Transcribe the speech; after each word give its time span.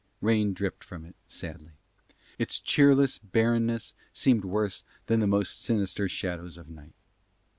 Rain 0.19 0.51
dripped 0.53 0.83
from 0.83 1.05
it 1.05 1.15
sadly. 1.27 1.73
Its 2.39 2.59
cheerless 2.59 3.19
bareness 3.19 3.93
seemed 4.11 4.43
worse 4.43 4.83
than 5.05 5.19
the 5.19 5.27
most 5.27 5.61
sinister 5.61 6.09
shadows 6.09 6.57
of 6.57 6.67
night. 6.67 6.93